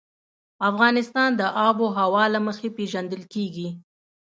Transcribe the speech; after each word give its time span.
افغانستان 0.69 1.29
د 1.39 1.41
آب 1.67 1.77
وهوا 1.83 2.25
له 2.33 2.39
مخې 2.47 2.67
پېژندل 2.77 3.21
کېږي. 3.33 3.69